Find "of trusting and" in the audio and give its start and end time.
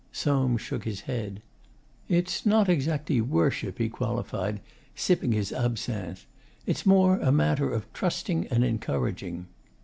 7.71-8.63